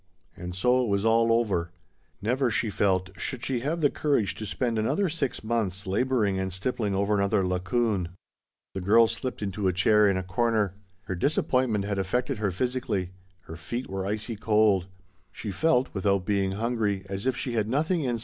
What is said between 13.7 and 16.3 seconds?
were icy cold; she felt, with out